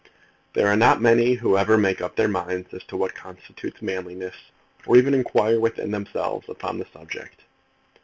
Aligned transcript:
There 0.53 0.65
are 0.67 0.75
not 0.75 0.99
many 0.99 1.35
who 1.35 1.59
ever 1.59 1.77
make 1.77 2.01
up 2.01 2.15
their 2.15 2.27
minds 2.27 2.73
as 2.73 2.83
to 2.85 2.97
what 2.97 3.13
constitutes 3.13 3.83
manliness, 3.83 4.33
or 4.87 4.97
even 4.97 5.13
inquire 5.13 5.59
within 5.59 5.91
themselves 5.91 6.49
upon 6.49 6.79
the 6.79 6.87
subject. 6.91 7.41